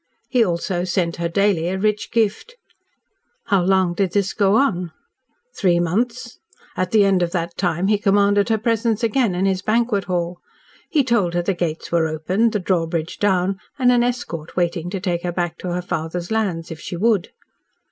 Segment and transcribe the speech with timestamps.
[0.29, 2.55] He also sent her daily a rich gift."
[3.45, 4.91] "How long did this go on?"
[5.55, 6.39] "Three months.
[6.75, 10.39] At the end of that time he commanded her presence again in his banquet hall.
[10.89, 14.99] He told her the gates were opened, the drawbridge down and an escort waiting to
[14.99, 17.29] take her back to her father's lands, if she would."